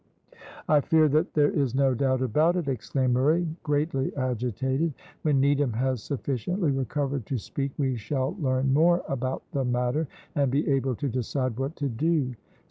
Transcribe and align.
"I 0.67 0.81
fear 0.81 1.07
that 1.09 1.35
there 1.35 1.51
is 1.51 1.75
no 1.75 1.93
doubt 1.93 2.23
about 2.23 2.55
it!" 2.55 2.67
exclaimed 2.67 3.13
Murray, 3.13 3.47
greatly 3.61 4.11
agitated. 4.15 4.95
"When 5.21 5.39
Needham 5.39 5.73
has 5.73 6.01
sufficiently 6.01 6.71
recovered 6.71 7.27
to 7.27 7.37
speak 7.37 7.73
we 7.77 7.97
shall 7.97 8.35
learn 8.39 8.73
more 8.73 9.03
about 9.07 9.43
the 9.51 9.63
matter, 9.63 10.07
and 10.33 10.49
be 10.49 10.67
able 10.67 10.95
to 10.95 11.07
decide 11.07 11.59
what 11.59 11.75
to 11.75 11.87
do. 11.87 12.33